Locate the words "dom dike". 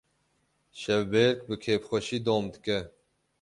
2.25-2.79